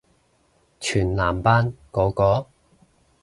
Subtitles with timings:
[0.79, 2.47] 全男班嗰個？